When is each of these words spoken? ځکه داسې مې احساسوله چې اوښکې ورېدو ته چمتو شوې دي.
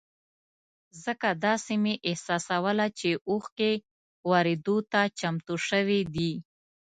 ځکه 1.03 1.29
داسې 1.45 1.73
مې 1.83 1.93
احساسوله 2.09 2.87
چې 2.99 3.09
اوښکې 3.29 3.71
ورېدو 4.29 4.77
ته 4.91 5.01
چمتو 5.19 5.55
شوې 5.69 6.01
دي. 6.15 6.31